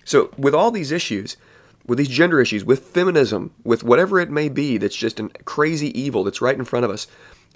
So, 0.04 0.30
with 0.38 0.54
all 0.54 0.70
these 0.70 0.92
issues, 0.92 1.36
with 1.84 1.98
these 1.98 2.08
gender 2.08 2.40
issues, 2.40 2.64
with 2.64 2.86
feminism, 2.86 3.52
with 3.64 3.84
whatever 3.84 4.20
it 4.20 4.30
may 4.30 4.48
be 4.48 4.78
that's 4.78 4.96
just 4.96 5.20
a 5.20 5.28
crazy 5.44 5.98
evil 6.00 6.24
that's 6.24 6.40
right 6.40 6.56
in 6.56 6.64
front 6.64 6.84
of 6.84 6.90
us, 6.90 7.06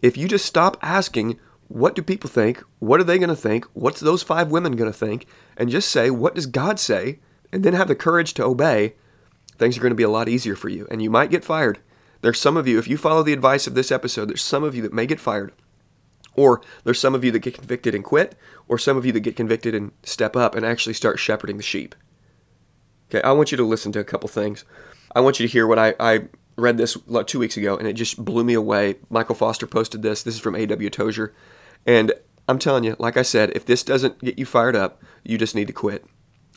if 0.02 0.16
you 0.16 0.28
just 0.28 0.46
stop 0.46 0.76
asking, 0.82 1.38
what 1.70 1.94
do 1.94 2.02
people 2.02 2.28
think? 2.28 2.64
What 2.80 2.98
are 2.98 3.04
they 3.04 3.16
going 3.16 3.28
to 3.28 3.36
think? 3.36 3.64
What's 3.74 4.00
those 4.00 4.24
five 4.24 4.50
women 4.50 4.74
going 4.74 4.90
to 4.90 4.98
think? 4.98 5.26
And 5.56 5.70
just 5.70 5.88
say, 5.88 6.10
what 6.10 6.34
does 6.34 6.46
God 6.46 6.80
say? 6.80 7.20
And 7.52 7.62
then 7.62 7.74
have 7.74 7.86
the 7.86 7.94
courage 7.94 8.34
to 8.34 8.44
obey, 8.44 8.94
things 9.56 9.78
are 9.78 9.80
going 9.80 9.92
to 9.92 9.96
be 9.96 10.02
a 10.02 10.10
lot 10.10 10.28
easier 10.28 10.56
for 10.56 10.68
you. 10.68 10.88
And 10.90 11.00
you 11.00 11.10
might 11.10 11.30
get 11.30 11.44
fired. 11.44 11.78
There's 12.22 12.40
some 12.40 12.56
of 12.56 12.66
you, 12.66 12.80
if 12.80 12.88
you 12.88 12.96
follow 12.96 13.22
the 13.22 13.32
advice 13.32 13.68
of 13.68 13.74
this 13.74 13.92
episode, 13.92 14.28
there's 14.28 14.42
some 14.42 14.64
of 14.64 14.74
you 14.74 14.82
that 14.82 14.92
may 14.92 15.06
get 15.06 15.20
fired. 15.20 15.52
Or 16.34 16.60
there's 16.82 16.98
some 16.98 17.14
of 17.14 17.22
you 17.22 17.30
that 17.30 17.38
get 17.38 17.54
convicted 17.54 17.94
and 17.94 18.02
quit, 18.02 18.34
or 18.66 18.76
some 18.76 18.96
of 18.96 19.06
you 19.06 19.12
that 19.12 19.20
get 19.20 19.36
convicted 19.36 19.72
and 19.72 19.92
step 20.02 20.34
up 20.34 20.56
and 20.56 20.66
actually 20.66 20.94
start 20.94 21.20
shepherding 21.20 21.56
the 21.56 21.62
sheep. 21.62 21.94
Okay, 23.10 23.22
I 23.22 23.30
want 23.30 23.52
you 23.52 23.56
to 23.56 23.64
listen 23.64 23.92
to 23.92 24.00
a 24.00 24.04
couple 24.04 24.28
things. 24.28 24.64
I 25.14 25.20
want 25.20 25.38
you 25.38 25.46
to 25.46 25.52
hear 25.52 25.68
what 25.68 25.78
I, 25.78 25.94
I 26.00 26.22
read 26.56 26.78
this 26.78 26.96
two 27.26 27.38
weeks 27.38 27.56
ago, 27.56 27.76
and 27.76 27.86
it 27.86 27.92
just 27.92 28.24
blew 28.24 28.42
me 28.42 28.54
away. 28.54 28.96
Michael 29.08 29.36
Foster 29.36 29.68
posted 29.68 30.02
this. 30.02 30.24
This 30.24 30.34
is 30.34 30.40
from 30.40 30.56
A.W. 30.56 30.90
Tozer. 30.90 31.32
And 31.86 32.12
I'm 32.48 32.58
telling 32.58 32.84
you, 32.84 32.96
like 32.98 33.16
I 33.16 33.22
said, 33.22 33.50
if 33.54 33.64
this 33.64 33.82
doesn't 33.82 34.20
get 34.20 34.38
you 34.38 34.46
fired 34.46 34.76
up, 34.76 35.02
you 35.24 35.38
just 35.38 35.54
need 35.54 35.68
to 35.68 35.72
quit. 35.72 36.04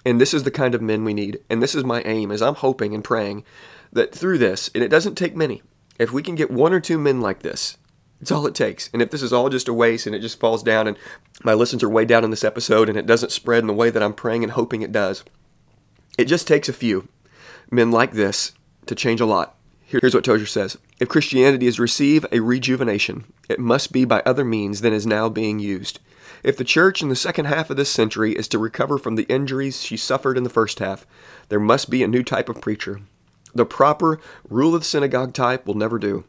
And 0.05 0.19
this 0.19 0.33
is 0.33 0.43
the 0.43 0.51
kind 0.51 0.75
of 0.75 0.81
men 0.81 1.03
we 1.03 1.13
need. 1.13 1.39
And 1.49 1.61
this 1.61 1.75
is 1.75 1.83
my 1.83 2.01
aim, 2.03 2.31
as 2.31 2.41
I'm 2.41 2.55
hoping 2.55 2.93
and 2.93 3.03
praying 3.03 3.43
that 3.91 4.13
through 4.13 4.37
this, 4.39 4.69
and 4.73 4.83
it 4.83 4.89
doesn't 4.89 5.15
take 5.15 5.35
many, 5.35 5.61
if 5.99 6.11
we 6.11 6.23
can 6.23 6.35
get 6.35 6.51
one 6.51 6.73
or 6.73 6.79
two 6.79 6.97
men 6.97 7.21
like 7.21 7.39
this, 7.39 7.77
it's 8.19 8.31
all 8.31 8.47
it 8.47 8.55
takes. 8.55 8.89
And 8.93 9.01
if 9.01 9.11
this 9.11 9.21
is 9.21 9.33
all 9.33 9.49
just 9.49 9.67
a 9.67 9.73
waste 9.73 10.07
and 10.07 10.15
it 10.15 10.19
just 10.19 10.39
falls 10.39 10.63
down 10.63 10.87
and 10.87 10.97
my 11.43 11.53
listens 11.53 11.83
are 11.83 11.89
way 11.89 12.05
down 12.05 12.23
in 12.23 12.29
this 12.29 12.43
episode 12.43 12.89
and 12.89 12.97
it 12.97 13.05
doesn't 13.05 13.31
spread 13.31 13.59
in 13.59 13.67
the 13.67 13.73
way 13.73 13.89
that 13.89 14.01
I'm 14.01 14.13
praying 14.13 14.43
and 14.43 14.53
hoping 14.53 14.81
it 14.81 14.91
does, 14.91 15.23
it 16.17 16.25
just 16.25 16.47
takes 16.47 16.69
a 16.69 16.73
few 16.73 17.07
men 17.69 17.91
like 17.91 18.13
this 18.13 18.53
to 18.85 18.95
change 18.95 19.19
a 19.19 19.25
lot. 19.25 19.55
Here's 19.81 20.15
what 20.15 20.23
Tozer 20.23 20.45
says 20.45 20.77
If 21.03 21.09
Christianity 21.09 21.67
is 21.67 21.75
to 21.75 21.81
receive 21.81 22.25
a 22.31 22.39
rejuvenation, 22.39 23.25
it 23.49 23.59
must 23.59 23.91
be 23.91 24.05
by 24.05 24.23
other 24.25 24.45
means 24.45 24.79
than 24.79 24.93
is 24.93 25.05
now 25.05 25.27
being 25.27 25.59
used. 25.59 25.99
If 26.43 26.55
the 26.55 26.63
church 26.63 27.01
in 27.01 27.09
the 27.09 27.15
second 27.17 27.43
half 27.43 27.69
of 27.69 27.75
this 27.75 27.91
century 27.91 28.31
is 28.31 28.47
to 28.47 28.57
recover 28.57 28.97
from 28.97 29.17
the 29.17 29.25
injuries 29.25 29.81
she 29.81 29.97
suffered 29.97 30.37
in 30.37 30.45
the 30.45 30.49
first 30.49 30.79
half, 30.79 31.05
there 31.49 31.59
must 31.59 31.89
be 31.89 32.03
a 32.03 32.07
new 32.07 32.23
type 32.23 32.47
of 32.47 32.61
preacher, 32.61 33.01
the 33.53 33.65
proper 33.65 34.17
rule 34.47 34.73
of 34.75 34.79
the 34.79 34.85
synagogue 34.85 35.33
type 35.33 35.67
will 35.67 35.73
never 35.73 35.99
do. 35.99 36.23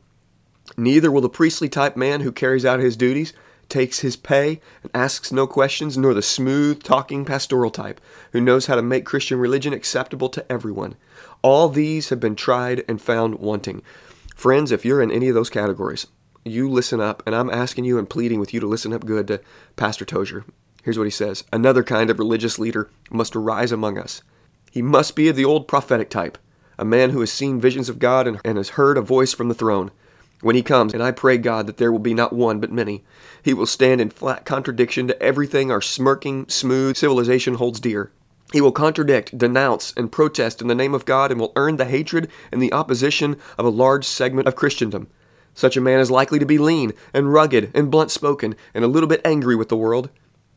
Neither 0.77 1.09
will 1.09 1.21
the 1.21 1.29
priestly 1.29 1.69
type 1.69 1.97
man 1.97 2.23
who 2.23 2.33
carries 2.33 2.65
out 2.65 2.81
his 2.81 2.97
duties, 2.97 3.33
takes 3.69 4.01
his 4.01 4.17
pay, 4.17 4.61
and 4.83 4.91
asks 4.93 5.31
no 5.31 5.47
questions, 5.47 5.97
nor 5.97 6.15
the 6.15 6.21
smooth 6.21 6.83
talking 6.83 7.25
pastoral 7.25 7.71
type 7.71 8.01
who 8.33 8.41
knows 8.41 8.67
how 8.67 8.75
to 8.75 8.83
make 8.83 9.07
Christian 9.07 9.39
religion 9.39 9.73
acceptable 9.73 10.29
to 10.31 10.51
everyone. 10.51 10.97
All 11.43 11.69
these 11.69 12.09
have 12.09 12.19
been 12.19 12.35
tried 12.35 12.85
and 12.89 13.01
found 13.01 13.37
wanting. 13.37 13.81
Friends, 14.35 14.73
if 14.73 14.85
you're 14.85 15.01
in 15.01 15.11
any 15.11 15.29
of 15.29 15.35
those 15.35 15.49
categories, 15.49 16.07
you 16.45 16.69
listen 16.69 17.01
up, 17.01 17.23
and 17.25 17.35
I'm 17.35 17.49
asking 17.49 17.85
you 17.85 17.99
and 17.99 18.09
pleading 18.09 18.41
with 18.41 18.53
you 18.53 18.61
to 18.61 18.67
listen 18.67 18.93
up 18.93 19.07
good 19.07 19.29
to 19.29 19.41
Pastor 19.77 20.05
Tozer. 20.05 20.45
Here's 20.83 20.99
what 20.99 21.07
he 21.07 21.11
says 21.11 21.45
Another 21.53 21.83
kind 21.83 22.11
of 22.11 22.19
religious 22.19 22.59
leader 22.59 22.91
must 23.11 23.35
arise 23.35 23.73
among 23.73 23.97
us. 23.97 24.23
He 24.71 24.83
must 24.83 25.17
be 25.17 25.29
of 25.29 25.37
the 25.37 25.45
old 25.45 25.67
prophetic 25.69 26.11
type 26.11 26.37
a 26.79 26.85
man 26.85 27.11
who 27.11 27.21
has 27.21 27.33
seen 27.33 27.61
visions 27.61 27.89
of 27.89 27.99
God 27.99 28.27
and, 28.27 28.41
and 28.45 28.59
has 28.59 28.71
heard 28.71 28.99
a 28.99 29.03
voice 29.03 29.33
from 29.33 29.49
the 29.49 29.55
throne. 29.55 29.91
When 30.41 30.57
he 30.57 30.63
comes, 30.63 30.93
and 30.93 31.03
I 31.03 31.13
pray 31.13 31.39
God 31.39 31.67
that 31.67 31.79
there 31.79 31.93
will 31.93 32.01
be 32.01 32.13
not 32.13 32.33
one 32.33 32.61
but 32.61 32.73
many, 32.73 33.05
he 33.43 33.55
will 33.55 33.67
stand 33.67 34.01
in 34.01 34.11
flat 34.11 34.45
contradiction 34.45 35.09
to 35.09 35.23
everything 35.23 35.71
our 35.71 35.81
smirking, 35.81 36.49
smooth 36.49 36.97
civilization 36.97 37.55
holds 37.55 37.81
dear. 37.81 38.11
He 38.53 38.61
will 38.61 38.73
contradict, 38.73 39.37
denounce, 39.37 39.93
and 39.97 40.13
protest 40.13 40.61
in 40.61 40.69
the 40.69 40.75
name 40.75 40.95
of 40.95 41.05
God 41.05 41.31
and 41.31 41.41
will 41.41 41.53
earn 41.57 41.77
the 41.77 41.87
hatred 41.87 42.31
and 42.53 42.63
the 42.63 42.73
opposition 42.73 43.37
of 43.59 43.65
a 43.65 43.71
large 43.71 44.05
segment 44.05 44.47
of 44.47 44.55
Christendom. 44.55 45.09
Such 45.55 45.77
a 45.77 45.81
man 45.81 46.01
is 46.01 46.11
likely 46.11 46.39
to 46.39 46.47
be 46.47 46.59
lean 46.59 46.93
and 47.13 47.33
rugged 47.33 47.71
and 47.75 47.91
blunt 47.91 48.11
spoken 48.11 48.55
and 48.73 48.85
a 48.85 48.89
little 48.89 49.09
bit 49.09 49.21
angry 49.25 49.57
with 49.57 49.69
the 49.69 49.77
world. 49.77 50.11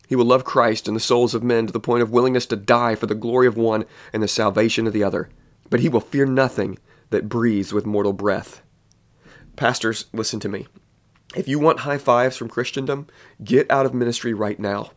He 0.08 0.16
will 0.16 0.26
love 0.26 0.46
Christ 0.46 0.88
and 0.88 0.96
the 0.96 1.02
souls 1.02 1.34
of 1.34 1.44
men 1.44 1.68
to 1.68 1.74
the 1.74 1.80
point 1.80 2.02
of 2.04 2.12
willingness 2.12 2.46
to 2.48 2.56
die 2.56 2.96
for 2.96 3.08
the 3.08 3.16
glory 3.16 3.48
of 3.48 3.58
one 3.58 3.86
and 4.14 4.22
the 4.22 4.28
salvation 4.28 4.88
of 4.88 4.94
the 4.94 5.04
other 5.04 5.30
but 5.70 5.80
he 5.80 5.90
will 5.90 6.00
fear 6.00 6.26
nothing 6.26 6.78
that 7.10 7.30
breathes 7.30 7.74
with 7.74 7.86
mortal 7.86 8.14
breath. 8.14 8.62
Pastors, 9.56 10.06
listen 10.14 10.40
to 10.42 10.50
me. 10.50 10.68
If 11.36 11.48
you 11.48 11.60
want 11.60 11.82
high 11.82 11.98
fives 11.98 12.38
from 12.38 12.50
Christendom, 12.50 13.08
get 13.44 13.70
out 13.70 13.86
of 13.86 13.94
ministry 13.94 14.34
right 14.34 14.60
now. 14.60 14.92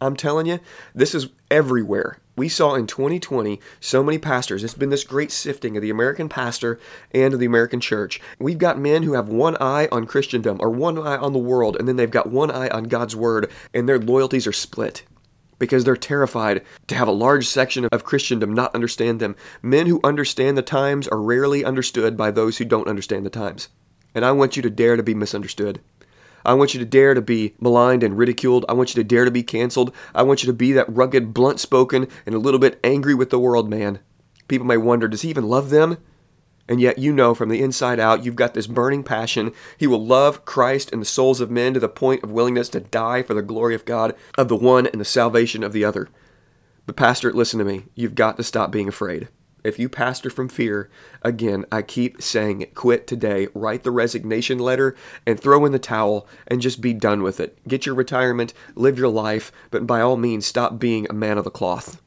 I'm 0.00 0.16
telling 0.16 0.46
you, 0.46 0.60
this 0.94 1.14
is 1.14 1.28
everywhere. 1.50 2.18
We 2.36 2.50
saw 2.50 2.74
in 2.74 2.86
2020 2.86 3.60
so 3.80 4.04
many 4.04 4.18
pastors. 4.18 4.62
It's 4.62 4.74
been 4.74 4.90
this 4.90 5.04
great 5.04 5.32
sifting 5.32 5.74
of 5.74 5.82
the 5.82 5.88
American 5.88 6.28
pastor 6.28 6.78
and 7.12 7.32
of 7.32 7.40
the 7.40 7.46
American 7.46 7.80
church. 7.80 8.20
We've 8.38 8.58
got 8.58 8.78
men 8.78 9.04
who 9.04 9.14
have 9.14 9.30
one 9.30 9.56
eye 9.58 9.88
on 9.90 10.06
Christendom 10.06 10.58
or 10.60 10.68
one 10.68 10.98
eye 10.98 11.16
on 11.16 11.32
the 11.32 11.38
world, 11.38 11.76
and 11.76 11.88
then 11.88 11.96
they've 11.96 12.10
got 12.10 12.30
one 12.30 12.50
eye 12.50 12.68
on 12.68 12.84
God's 12.84 13.16
word, 13.16 13.50
and 13.72 13.88
their 13.88 13.98
loyalties 13.98 14.46
are 14.46 14.52
split 14.52 15.04
because 15.58 15.84
they're 15.84 15.96
terrified 15.96 16.62
to 16.88 16.94
have 16.94 17.08
a 17.08 17.12
large 17.12 17.48
section 17.48 17.86
of 17.86 18.04
Christendom 18.04 18.52
not 18.52 18.74
understand 18.74 19.18
them. 19.18 19.34
Men 19.62 19.86
who 19.86 20.00
understand 20.04 20.58
the 20.58 20.62
times 20.62 21.08
are 21.08 21.22
rarely 21.22 21.64
understood 21.64 22.18
by 22.18 22.30
those 22.30 22.58
who 22.58 22.66
don't 22.66 22.88
understand 22.88 23.24
the 23.24 23.30
times. 23.30 23.70
And 24.14 24.26
I 24.26 24.32
want 24.32 24.56
you 24.56 24.62
to 24.62 24.68
dare 24.68 24.96
to 24.96 25.02
be 25.02 25.14
misunderstood. 25.14 25.80
I 26.46 26.54
want 26.54 26.72
you 26.72 26.80
to 26.80 26.86
dare 26.86 27.12
to 27.12 27.20
be 27.20 27.54
maligned 27.60 28.02
and 28.02 28.16
ridiculed. 28.16 28.64
I 28.68 28.72
want 28.72 28.94
you 28.94 29.02
to 29.02 29.06
dare 29.06 29.24
to 29.24 29.30
be 29.30 29.42
canceled. 29.42 29.92
I 30.14 30.22
want 30.22 30.42
you 30.42 30.46
to 30.46 30.52
be 30.52 30.72
that 30.72 30.88
rugged, 30.88 31.34
blunt 31.34 31.60
spoken, 31.60 32.08
and 32.24 32.34
a 32.34 32.38
little 32.38 32.60
bit 32.60 32.80
angry 32.84 33.14
with 33.14 33.30
the 33.30 33.38
world 33.38 33.68
man. 33.68 33.98
People 34.48 34.66
may 34.66 34.76
wonder, 34.76 35.08
does 35.08 35.22
he 35.22 35.30
even 35.30 35.48
love 35.48 35.70
them? 35.70 35.98
And 36.68 36.80
yet, 36.80 36.98
you 36.98 37.12
know 37.12 37.34
from 37.34 37.48
the 37.48 37.62
inside 37.62 38.00
out, 38.00 38.24
you've 38.24 38.34
got 38.36 38.54
this 38.54 38.66
burning 38.66 39.04
passion. 39.04 39.52
He 39.76 39.86
will 39.86 40.04
love 40.04 40.44
Christ 40.44 40.92
and 40.92 41.00
the 41.00 41.06
souls 41.06 41.40
of 41.40 41.50
men 41.50 41.74
to 41.74 41.80
the 41.80 41.88
point 41.88 42.24
of 42.24 42.30
willingness 42.30 42.68
to 42.70 42.80
die 42.80 43.22
for 43.22 43.34
the 43.34 43.42
glory 43.42 43.74
of 43.74 43.84
God, 43.84 44.14
of 44.36 44.48
the 44.48 44.56
one 44.56 44.86
and 44.86 45.00
the 45.00 45.04
salvation 45.04 45.62
of 45.62 45.72
the 45.72 45.84
other. 45.84 46.08
But, 46.86 46.96
Pastor, 46.96 47.32
listen 47.32 47.58
to 47.58 47.64
me. 47.64 47.84
You've 47.94 48.14
got 48.14 48.36
to 48.36 48.42
stop 48.42 48.70
being 48.70 48.88
afraid. 48.88 49.28
If 49.66 49.80
you 49.80 49.88
pastor 49.88 50.30
from 50.30 50.48
fear, 50.48 50.88
again, 51.22 51.64
I 51.72 51.82
keep 51.82 52.22
saying 52.22 52.60
it. 52.60 52.76
Quit 52.76 53.08
today. 53.08 53.48
Write 53.52 53.82
the 53.82 53.90
resignation 53.90 54.60
letter 54.60 54.94
and 55.26 55.40
throw 55.40 55.64
in 55.64 55.72
the 55.72 55.80
towel 55.80 56.28
and 56.46 56.60
just 56.60 56.80
be 56.80 56.94
done 56.94 57.20
with 57.24 57.40
it. 57.40 57.58
Get 57.66 57.84
your 57.84 57.96
retirement, 57.96 58.54
live 58.76 58.96
your 58.96 59.08
life, 59.08 59.50
but 59.72 59.84
by 59.84 60.00
all 60.00 60.16
means, 60.16 60.46
stop 60.46 60.78
being 60.78 61.08
a 61.10 61.12
man 61.12 61.36
of 61.36 61.42
the 61.42 61.50
cloth. 61.50 62.00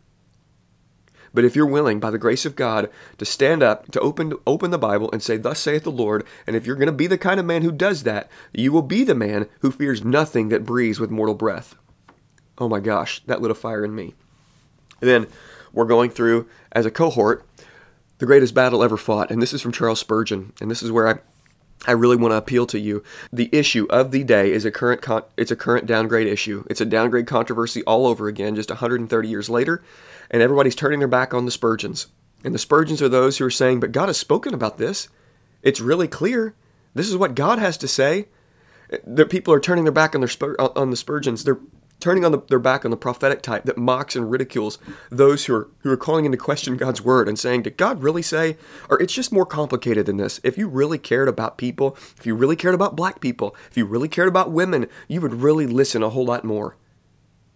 But 1.34 1.44
if 1.44 1.54
you're 1.54 1.66
willing, 1.66 2.00
by 2.00 2.12
the 2.12 2.18
grace 2.18 2.46
of 2.46 2.56
God, 2.56 2.90
to 3.18 3.26
stand 3.26 3.62
up, 3.62 3.92
to 3.92 4.00
open 4.00 4.34
open 4.48 4.72
the 4.72 4.78
Bible 4.78 5.10
and 5.12 5.22
say, 5.22 5.36
Thus 5.36 5.60
saith 5.60 5.84
the 5.84 5.92
Lord, 5.92 6.26
and 6.48 6.56
if 6.56 6.66
you're 6.66 6.78
going 6.78 6.88
to 6.88 6.94
be 6.94 7.08
the 7.08 7.18
kind 7.18 7.42
of 7.42 7.46
man 7.46 7.62
who 7.62 7.74
does 7.74 8.04
that, 8.04 8.32
you 8.54 8.72
will 8.72 8.82
be 8.82 9.04
the 9.04 9.14
man 9.14 9.48
who 9.60 9.70
fears 9.70 10.04
nothing 10.04 10.48
that 10.48 10.66
breathes 10.66 11.00
with 11.00 11.12
mortal 11.12 11.36
breath. 11.36 11.76
Oh 12.58 12.70
my 12.70 12.80
gosh, 12.80 13.22
that 13.26 13.42
lit 13.42 13.52
a 13.52 13.56
fire 13.56 13.84
in 13.84 13.94
me. 13.94 14.16
And 15.02 15.10
then 15.10 15.28
we're 15.72 15.86
going 15.86 16.10
through, 16.10 16.48
as 16.72 16.86
a 16.86 16.92
cohort, 16.92 17.46
the 18.20 18.26
greatest 18.26 18.54
battle 18.54 18.84
ever 18.84 18.98
fought. 18.98 19.32
And 19.32 19.42
this 19.42 19.54
is 19.54 19.62
from 19.62 19.72
Charles 19.72 20.00
Spurgeon. 20.00 20.54
And 20.62 20.70
this 20.70 20.84
is 20.84 20.92
where 20.92 21.08
I 21.08 21.20
I 21.88 21.92
really 21.92 22.18
want 22.18 22.34
to 22.34 22.38
appeal 22.38 22.68
to 22.68 22.80
you. 22.80 23.04
The 23.32 23.50
issue 23.54 23.88
of 23.90 24.12
the 24.12 24.26
day 24.26 24.52
is 24.52 24.66
a 24.66 24.72
current 24.72 25.02
con- 25.02 25.24
it's 25.38 25.52
a 25.52 25.56
current 25.56 25.86
downgrade 25.86 26.28
issue. 26.28 26.66
It's 26.70 26.82
a 26.82 26.86
downgrade 26.86 27.26
controversy 27.26 27.84
all 27.84 28.06
over 28.06 28.28
again 28.28 28.56
just 28.56 28.70
130 28.70 29.28
years 29.28 29.50
later 29.50 29.82
and 30.30 30.42
everybody's 30.42 30.76
turning 30.76 31.00
their 31.00 31.08
back 31.08 31.34
on 31.34 31.46
the 31.46 31.52
Spurgeons. 31.52 32.08
And 32.44 32.54
the 32.54 32.60
Spurgeons 32.60 33.02
are 33.02 33.10
those 33.10 33.38
who 33.38 33.46
are 33.46 33.52
saying, 33.52 33.80
but 33.80 33.92
God 33.92 34.08
has 34.08 34.18
spoken 34.18 34.54
about 34.54 34.78
this. 34.78 35.10
It's 35.62 35.82
really 35.82 36.08
clear. 36.08 36.54
This 36.94 37.10
is 37.10 37.18
what 37.18 37.36
God 37.36 37.60
has 37.60 37.78
to 37.78 37.88
say. 37.88 38.28
The 39.06 39.26
people 39.26 39.54
are 39.54 39.60
turning 39.60 39.84
their 39.84 39.92
back 39.92 40.16
on 40.16 40.22
their 40.22 40.30
Spur- 40.30 40.56
on 40.58 40.90
the 40.90 40.98
Spurgeons. 40.98 41.44
They're 41.44 41.60
turning 42.00 42.26
on 42.26 42.32
the, 42.32 42.42
their 42.50 42.60
back 42.60 42.86
on 42.86 42.92
the 42.92 42.98
prophetic 42.98 43.42
type 43.42 43.64
that 43.66 43.78
mocks 43.78 44.16
and 44.16 44.30
ridicules 44.32 44.78
those 45.10 45.46
who 45.46 45.56
are 45.56 45.70
who 45.80 45.92
are 45.92 45.98
calling 45.98 46.26
into 46.26 46.38
question 46.38 46.78
God's 46.78 47.02
word 47.02 47.28
and 47.28 47.38
saying, 47.38 47.64
"Did 47.64 47.78
God 47.78 48.02
really 48.04 48.22
say?" 48.22 48.58
Or 48.90 49.02
it's 49.02 49.14
just 49.14 49.32
more 49.32 49.46
complicated 49.46 50.06
than 50.06 50.18
this. 50.18 50.40
If 50.44 50.58
you 50.58 50.68
really 50.68 50.98
cared 50.98 51.28
about 51.28 51.58
people, 51.58 51.98
if 52.18 52.26
you 52.26 52.36
really 52.36 52.56
cared 52.56 52.76
about 52.76 52.96
black 52.96 53.20
people, 53.20 53.56
if 53.70 53.78
you 53.78 53.86
really 53.86 54.08
cared 54.08 54.28
about 54.28 54.52
women, 54.52 54.88
you 55.08 55.22
would 55.22 55.36
really 55.36 55.68
listen 55.68 56.04
a 56.04 56.10
whole 56.10 56.26
lot 56.26 56.44
more 56.44 56.76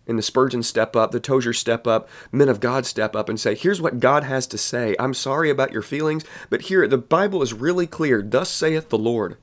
and 0.08 0.18
the 0.18 0.24
Spurgeons 0.24 0.68
step 0.68 0.96
up, 0.96 1.12
the 1.12 1.20
Tozers 1.20 1.56
step 1.56 1.88
up, 1.88 2.10
men 2.32 2.50
of 2.50 2.60
God 2.60 2.86
step 2.86 3.16
up 3.16 3.30
and 3.30 3.40
say, 3.40 3.56
Here's 3.56 3.82
what 3.82 4.00
God 4.00 4.24
has 4.24 4.48
to 4.48 4.58
say. 4.58 4.96
I'm 5.00 5.14
sorry 5.14 5.50
about 5.50 5.72
your 5.72 5.82
feelings, 5.82 6.24
but 6.50 6.64
here, 6.64 6.88
the 6.88 6.98
Bible 6.98 7.42
is 7.42 7.54
really 7.54 7.88
clear. 7.88 8.22
Thus 8.22 8.50
saith 8.50 8.90
the 8.90 8.98
Lord. 8.98 9.38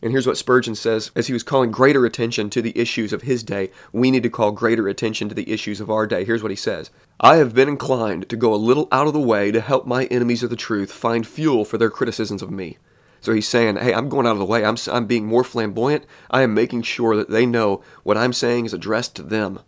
And 0.00 0.12
here's 0.12 0.26
what 0.26 0.36
Spurgeon 0.36 0.76
says 0.76 1.10
as 1.16 1.26
he 1.26 1.32
was 1.32 1.42
calling 1.42 1.72
greater 1.72 2.06
attention 2.06 2.50
to 2.50 2.62
the 2.62 2.78
issues 2.78 3.12
of 3.12 3.22
his 3.22 3.42
day. 3.42 3.70
We 3.92 4.10
need 4.12 4.22
to 4.22 4.30
call 4.30 4.52
greater 4.52 4.86
attention 4.86 5.28
to 5.28 5.34
the 5.34 5.50
issues 5.50 5.80
of 5.80 5.90
our 5.90 6.06
day. 6.06 6.24
Here's 6.24 6.42
what 6.42 6.52
he 6.52 6.56
says 6.56 6.90
I 7.18 7.36
have 7.36 7.54
been 7.54 7.68
inclined 7.68 8.28
to 8.28 8.36
go 8.36 8.54
a 8.54 8.56
little 8.56 8.86
out 8.92 9.08
of 9.08 9.12
the 9.12 9.18
way 9.18 9.50
to 9.50 9.60
help 9.60 9.86
my 9.86 10.04
enemies 10.06 10.44
of 10.44 10.50
the 10.50 10.56
truth 10.56 10.92
find 10.92 11.26
fuel 11.26 11.64
for 11.64 11.78
their 11.78 11.90
criticisms 11.90 12.42
of 12.42 12.50
me. 12.50 12.78
So 13.20 13.32
he's 13.32 13.48
saying, 13.48 13.76
hey, 13.76 13.92
I'm 13.92 14.08
going 14.08 14.26
out 14.26 14.32
of 14.32 14.38
the 14.38 14.44
way. 14.44 14.64
I'm, 14.64 14.76
I'm 14.92 15.06
being 15.06 15.26
more 15.26 15.42
flamboyant. 15.42 16.04
I 16.30 16.42
am 16.42 16.54
making 16.54 16.82
sure 16.82 17.16
that 17.16 17.30
they 17.30 17.46
know 17.46 17.82
what 18.04 18.16
I'm 18.16 18.32
saying 18.32 18.66
is 18.66 18.74
addressed 18.74 19.16
to 19.16 19.24
them. 19.24 19.60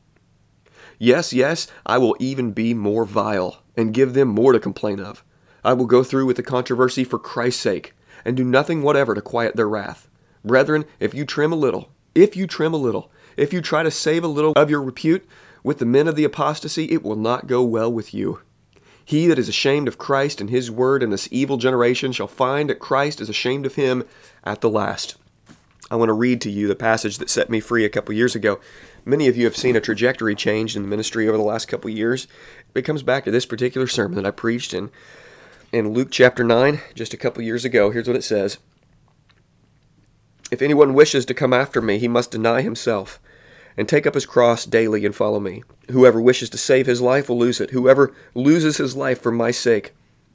Yes, 0.98 1.32
yes, 1.32 1.66
I 1.84 1.98
will 1.98 2.14
even 2.20 2.52
be 2.52 2.74
more 2.74 3.04
vile 3.04 3.62
and 3.76 3.94
give 3.94 4.14
them 4.14 4.28
more 4.28 4.52
to 4.52 4.60
complain 4.60 5.00
of. 5.00 5.24
I 5.64 5.72
will 5.72 5.86
go 5.86 6.04
through 6.04 6.26
with 6.26 6.36
the 6.36 6.42
controversy 6.42 7.02
for 7.02 7.18
Christ's 7.18 7.62
sake 7.62 7.94
and 8.24 8.36
do 8.36 8.44
nothing 8.44 8.82
whatever 8.82 9.14
to 9.14 9.22
quiet 9.22 9.56
their 9.56 9.68
wrath. 9.68 10.09
Brethren, 10.44 10.84
if 10.98 11.14
you 11.14 11.24
trim 11.24 11.52
a 11.52 11.56
little, 11.56 11.90
if 12.14 12.36
you 12.36 12.46
trim 12.46 12.72
a 12.74 12.78
little, 12.78 13.10
if 13.36 13.52
you 13.52 13.60
try 13.60 13.82
to 13.82 13.90
save 13.90 14.24
a 14.24 14.28
little 14.28 14.52
of 14.56 14.70
your 14.70 14.82
repute 14.82 15.26
with 15.62 15.78
the 15.78 15.86
men 15.86 16.08
of 16.08 16.16
the 16.16 16.24
apostasy, 16.24 16.90
it 16.90 17.02
will 17.02 17.16
not 17.16 17.46
go 17.46 17.62
well 17.62 17.92
with 17.92 18.14
you. 18.14 18.40
He 19.04 19.26
that 19.26 19.38
is 19.38 19.48
ashamed 19.48 19.88
of 19.88 19.98
Christ 19.98 20.40
and 20.40 20.50
his 20.50 20.70
word 20.70 21.02
in 21.02 21.10
this 21.10 21.28
evil 21.30 21.56
generation 21.56 22.12
shall 22.12 22.28
find 22.28 22.70
that 22.70 22.78
Christ 22.78 23.20
is 23.20 23.28
ashamed 23.28 23.66
of 23.66 23.74
him 23.74 24.04
at 24.44 24.60
the 24.60 24.70
last. 24.70 25.16
I 25.90 25.96
want 25.96 26.10
to 26.10 26.14
read 26.14 26.40
to 26.42 26.50
you 26.50 26.68
the 26.68 26.76
passage 26.76 27.18
that 27.18 27.28
set 27.28 27.50
me 27.50 27.58
free 27.58 27.84
a 27.84 27.88
couple 27.88 28.14
years 28.14 28.36
ago. 28.36 28.60
Many 29.04 29.26
of 29.26 29.36
you 29.36 29.44
have 29.46 29.56
seen 29.56 29.74
a 29.74 29.80
trajectory 29.80 30.36
change 30.36 30.76
in 30.76 30.82
the 30.82 30.88
ministry 30.88 31.26
over 31.26 31.36
the 31.36 31.42
last 31.42 31.66
couple 31.66 31.90
years. 31.90 32.28
It 32.74 32.82
comes 32.82 33.02
back 33.02 33.24
to 33.24 33.32
this 33.32 33.46
particular 33.46 33.88
sermon 33.88 34.14
that 34.14 34.26
I 34.26 34.30
preached 34.30 34.72
in 34.72 34.90
in 35.72 35.92
Luke 35.92 36.10
chapter 36.12 36.44
9 36.44 36.80
just 36.94 37.12
a 37.12 37.16
couple 37.16 37.42
years 37.42 37.64
ago. 37.64 37.90
Here's 37.90 38.06
what 38.06 38.16
it 38.16 38.22
says. 38.22 38.58
If 40.50 40.62
anyone 40.62 40.94
wishes 40.94 41.24
to 41.26 41.34
come 41.34 41.52
after 41.52 41.80
me, 41.80 41.98
he 41.98 42.08
must 42.08 42.30
deny 42.30 42.62
himself 42.62 43.20
and 43.76 43.88
take 43.88 44.06
up 44.06 44.14
his 44.14 44.26
cross 44.26 44.64
daily 44.64 45.06
and 45.06 45.14
follow 45.14 45.40
me. 45.40 45.62
Whoever 45.90 46.20
wishes 46.20 46.50
to 46.50 46.58
save 46.58 46.86
his 46.86 47.00
life 47.00 47.28
will 47.28 47.38
lose 47.38 47.60
it. 47.60 47.70
Whoever 47.70 48.12
loses 48.34 48.78
his 48.78 48.96
life 48.96 49.22
for 49.22 49.30
my 49.30 49.50
sake, 49.50 49.94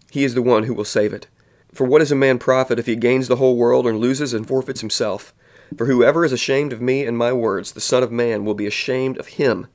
he 0.09 0.23
is 0.23 0.33
the 0.33 0.41
one 0.41 0.63
who 0.63 0.73
will 0.73 0.85
save 0.85 1.13
it. 1.13 1.27
For 1.73 1.85
what 1.85 2.01
is 2.01 2.11
a 2.11 2.15
man 2.15 2.39
profit 2.39 2.79
if 2.79 2.85
he 2.85 2.95
gains 2.95 3.27
the 3.27 3.35
whole 3.35 3.57
world 3.57 3.85
and 3.85 3.99
loses 3.99 4.33
and 4.33 4.47
forfeits 4.47 4.79
himself? 4.79 5.33
For 5.77 5.87
whoever 5.87 6.23
is 6.23 6.31
ashamed 6.31 6.71
of 6.71 6.81
me 6.81 7.05
and 7.05 7.17
my 7.17 7.33
words, 7.33 7.73
the 7.73 7.81
Son 7.81 8.01
of 8.01 8.11
Man 8.11 8.45
will 8.45 8.53
be 8.53 8.67
ashamed 8.67 9.17
of 9.17 9.27
him 9.27 9.67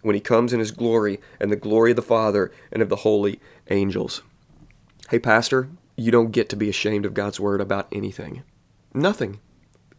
when 0.00 0.14
he 0.14 0.20
comes 0.20 0.52
in 0.52 0.60
his 0.60 0.70
glory 0.70 1.20
and 1.38 1.52
the 1.52 1.56
glory 1.56 1.90
of 1.90 1.96
the 1.96 2.02
Father 2.02 2.50
and 2.72 2.82
of 2.82 2.88
the 2.88 2.96
holy 2.96 3.40
angels. 3.70 4.22
Hey, 5.10 5.18
Pastor, 5.18 5.68
you 5.96 6.10
don't 6.10 6.32
get 6.32 6.48
to 6.48 6.56
be 6.56 6.70
ashamed 6.70 7.04
of 7.04 7.12
God's 7.12 7.38
word 7.38 7.60
about 7.60 7.88
anything. 7.92 8.42
Nothing. 8.94 9.40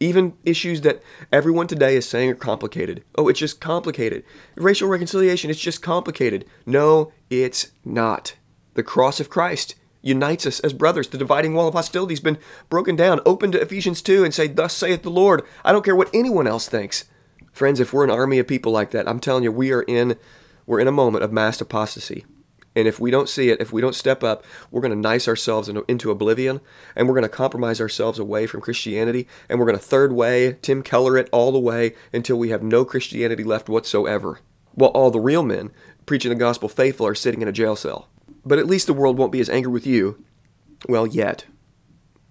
Even 0.04 0.34
issues 0.44 0.82
that 0.82 1.02
everyone 1.32 1.66
today 1.66 1.96
is 1.96 2.06
saying 2.06 2.30
are 2.30 2.36
complicated. 2.36 3.06
Oh, 3.18 3.30
it's 3.30 3.40
just 3.40 3.62
complicated. 3.62 4.26
Racial 4.56 4.90
reconciliation, 4.90 5.50
it's 5.50 5.62
just 5.62 5.82
complicated. 5.82 6.44
No, 6.66 7.14
it's 7.30 7.72
not. 7.86 8.36
The 8.74 8.84
cross 8.84 9.22
of 9.22 9.30
Christ 9.30 9.76
unites 10.02 10.46
us 10.46 10.60
as 10.60 10.74
brothers. 10.74 11.08
The 11.08 11.18
dividing 11.18 11.54
wall 11.54 11.70
of 11.70 11.74
hostility 11.74 12.12
has 12.12 12.20
been 12.20 12.38
broken 12.70 12.98
down. 12.98 13.22
Open 13.26 13.54
to 13.54 13.62
Ephesians 13.62 14.02
2 14.02 14.26
and 14.26 14.34
say, 14.34 14.48
Thus 14.48 14.74
saith 14.74 15.04
the 15.04 15.10
Lord. 15.10 15.42
I 15.64 15.72
don't 15.72 15.86
care 15.86 15.96
what 15.96 16.14
anyone 16.14 16.48
else 16.48 16.68
thinks. 16.68 17.06
Friends, 17.54 17.80
if 17.80 17.94
we're 17.94 18.04
an 18.04 18.10
army 18.10 18.40
of 18.40 18.48
people 18.48 18.74
like 18.74 18.92
that, 18.92 19.08
I'm 19.08 19.22
telling 19.22 19.46
you, 19.46 19.54
we 19.54 19.72
are 19.72 19.84
in 19.84 20.18
we're 20.66 20.82
in 20.82 20.90
a 20.90 20.92
moment 20.92 21.24
of 21.24 21.32
mass 21.32 21.62
apostasy. 21.62 22.26
And 22.76 22.88
if 22.88 23.00
we 23.00 23.12
don't 23.12 23.30
see 23.30 23.50
it, 23.50 23.62
if 23.62 23.72
we 23.72 23.82
don't 23.82 23.96
step 23.96 24.24
up, 24.24 24.44
we're 24.72 24.82
going 24.82 24.94
to 24.94 24.98
nice 24.98 25.28
ourselves 25.28 25.70
into 25.70 26.12
oblivion 26.12 26.60
and 26.96 27.08
we're 27.08 27.14
going 27.14 27.24
to 27.24 27.30
compromise 27.30 27.80
ourselves 27.80 28.20
away 28.20 28.48
from 28.48 28.62
Christianity 28.62 29.28
and 29.48 29.60
we're 29.60 29.66
going 29.66 29.78
to 29.78 29.84
third 29.84 30.14
way, 30.14 30.58
Tim 30.62 30.82
Keller 30.82 31.18
it 31.18 31.30
all 31.32 31.52
the 31.52 31.60
way 31.60 31.94
until 32.12 32.38
we 32.38 32.50
have 32.50 32.64
no 32.64 32.84
Christianity 32.84 33.44
left 33.44 33.70
whatsoever. 33.70 34.40
While 34.74 34.90
all 34.92 35.12
the 35.12 35.20
real 35.20 35.44
men 35.44 35.72
preaching 36.06 36.30
the 36.30 36.36
gospel 36.36 36.68
faithful 36.68 37.08
are 37.08 37.16
sitting 37.16 37.42
in 37.42 37.48
a 37.48 37.54
jail 37.54 37.76
cell. 37.76 38.10
But 38.46 38.60
at 38.60 38.68
least 38.68 38.88
the 38.88 38.94
world 38.94 39.18
won't 39.18 39.32
be 39.32 39.40
as 39.40 39.50
angry 39.50 39.72
with 39.72 39.88
you. 39.88 40.24
Well, 40.90 41.08
yet. 41.08 41.46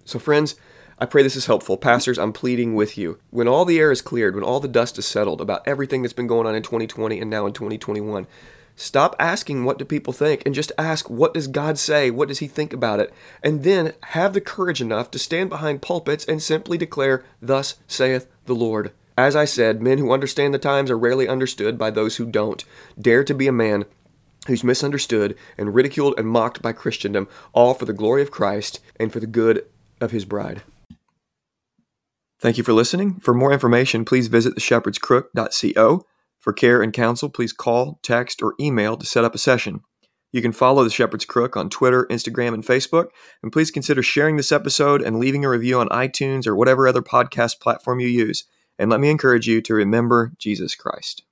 So, 0.05 0.19
friends, 0.19 0.55
I 0.99 1.05
pray 1.05 1.23
this 1.23 1.35
is 1.35 1.47
helpful. 1.47 1.77
Pastors, 1.77 2.19
I'm 2.19 2.33
pleading 2.33 2.75
with 2.75 2.97
you. 2.97 3.19
When 3.31 3.47
all 3.47 3.65
the 3.65 3.79
air 3.79 3.91
is 3.91 4.01
cleared, 4.01 4.35
when 4.35 4.43
all 4.43 4.59
the 4.59 4.67
dust 4.67 4.99
is 4.99 5.05
settled 5.05 5.41
about 5.41 5.67
everything 5.67 6.01
that's 6.01 6.13
been 6.13 6.27
going 6.27 6.45
on 6.45 6.55
in 6.55 6.61
2020 6.61 7.19
and 7.19 7.29
now 7.29 7.47
in 7.47 7.53
2021, 7.53 8.27
Stop 8.75 9.15
asking 9.19 9.63
what 9.63 9.77
do 9.77 9.85
people 9.85 10.13
think 10.13 10.41
and 10.45 10.55
just 10.55 10.71
ask 10.77 11.09
what 11.09 11.33
does 11.33 11.47
God 11.47 11.77
say? 11.77 12.09
What 12.09 12.27
does 12.27 12.39
he 12.39 12.47
think 12.47 12.73
about 12.73 12.99
it? 12.99 13.13
And 13.43 13.63
then 13.63 13.93
have 14.01 14.33
the 14.33 14.41
courage 14.41 14.81
enough 14.81 15.11
to 15.11 15.19
stand 15.19 15.49
behind 15.49 15.81
pulpits 15.81 16.25
and 16.25 16.41
simply 16.41 16.77
declare, 16.77 17.23
Thus 17.41 17.75
saith 17.87 18.27
the 18.45 18.55
Lord. 18.55 18.91
As 19.17 19.35
I 19.35 19.45
said, 19.45 19.81
men 19.81 19.99
who 19.99 20.11
understand 20.11 20.53
the 20.53 20.59
times 20.59 20.89
are 20.89 20.97
rarely 20.97 21.27
understood 21.27 21.77
by 21.77 21.91
those 21.91 22.15
who 22.15 22.25
don't. 22.25 22.65
Dare 22.99 23.23
to 23.23 23.33
be 23.33 23.47
a 23.47 23.51
man 23.51 23.85
who's 24.47 24.63
misunderstood 24.63 25.37
and 25.57 25.75
ridiculed 25.75 26.15
and 26.17 26.27
mocked 26.27 26.61
by 26.61 26.73
Christendom, 26.73 27.27
all 27.53 27.73
for 27.73 27.85
the 27.85 27.93
glory 27.93 28.21
of 28.21 28.31
Christ 28.31 28.79
and 28.99 29.13
for 29.13 29.19
the 29.19 29.27
good 29.27 29.65
of 30.01 30.11
his 30.11 30.25
bride. 30.25 30.63
Thank 32.39 32.57
you 32.57 32.63
for 32.63 32.73
listening. 32.73 33.19
For 33.19 33.33
more 33.33 33.53
information, 33.53 34.03
please 34.03 34.27
visit 34.27 34.55
theshepherdscrook.co 34.55 36.05
for 36.43 36.51
care 36.51 36.81
and 36.81 36.91
counsel, 36.91 37.29
please 37.29 37.53
call, 37.53 37.99
text, 38.03 38.43
or 38.43 38.53
email 38.59 38.97
to 38.97 39.05
set 39.05 39.23
up 39.23 39.33
a 39.33 39.37
session. 39.37 39.79
You 40.33 40.41
can 40.41 40.51
follow 40.51 40.83
The 40.83 40.89
Shepherd's 40.89 41.23
Crook 41.23 41.55
on 41.55 41.69
Twitter, 41.69 42.05
Instagram, 42.11 42.53
and 42.53 42.65
Facebook. 42.65 43.07
And 43.41 43.51
please 43.51 43.71
consider 43.71 44.03
sharing 44.03 44.35
this 44.35 44.51
episode 44.51 45.01
and 45.01 45.19
leaving 45.19 45.45
a 45.45 45.49
review 45.49 45.79
on 45.79 45.87
iTunes 45.87 46.45
or 46.45 46.55
whatever 46.55 46.85
other 46.85 47.01
podcast 47.01 47.61
platform 47.61 48.01
you 48.01 48.09
use. 48.09 48.43
And 48.77 48.91
let 48.91 48.99
me 48.99 49.09
encourage 49.09 49.47
you 49.47 49.61
to 49.61 49.73
remember 49.73 50.33
Jesus 50.37 50.75
Christ. 50.75 51.23